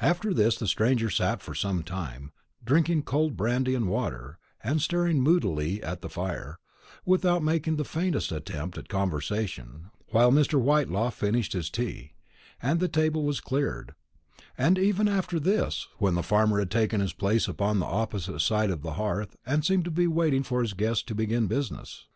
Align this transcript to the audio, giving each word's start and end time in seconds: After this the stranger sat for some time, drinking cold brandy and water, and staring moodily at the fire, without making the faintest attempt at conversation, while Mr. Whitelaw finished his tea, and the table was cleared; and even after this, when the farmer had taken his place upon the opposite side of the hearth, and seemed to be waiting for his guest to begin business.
After 0.00 0.32
this 0.32 0.56
the 0.56 0.66
stranger 0.66 1.10
sat 1.10 1.42
for 1.42 1.54
some 1.54 1.82
time, 1.82 2.32
drinking 2.64 3.02
cold 3.02 3.36
brandy 3.36 3.74
and 3.74 3.88
water, 3.90 4.38
and 4.64 4.80
staring 4.80 5.20
moodily 5.20 5.82
at 5.82 6.00
the 6.00 6.08
fire, 6.08 6.58
without 7.04 7.42
making 7.44 7.76
the 7.76 7.84
faintest 7.84 8.32
attempt 8.32 8.78
at 8.78 8.88
conversation, 8.88 9.90
while 10.12 10.32
Mr. 10.32 10.58
Whitelaw 10.58 11.10
finished 11.10 11.52
his 11.52 11.68
tea, 11.68 12.14
and 12.62 12.80
the 12.80 12.88
table 12.88 13.22
was 13.26 13.38
cleared; 13.38 13.94
and 14.56 14.78
even 14.78 15.06
after 15.08 15.38
this, 15.38 15.86
when 15.98 16.14
the 16.14 16.22
farmer 16.22 16.58
had 16.58 16.70
taken 16.70 17.02
his 17.02 17.12
place 17.12 17.46
upon 17.46 17.80
the 17.80 17.84
opposite 17.84 18.40
side 18.40 18.70
of 18.70 18.80
the 18.80 18.94
hearth, 18.94 19.36
and 19.44 19.62
seemed 19.62 19.84
to 19.84 19.90
be 19.90 20.06
waiting 20.06 20.42
for 20.42 20.62
his 20.62 20.72
guest 20.72 21.06
to 21.06 21.14
begin 21.14 21.48
business. 21.48 22.06